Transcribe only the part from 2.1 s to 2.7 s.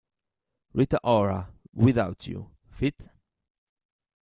You"